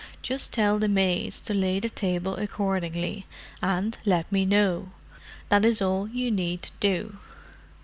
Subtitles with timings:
[0.23, 3.27] Just tell the maids to lay the table accordingly,
[3.61, 7.19] and let me know—that is all you need do."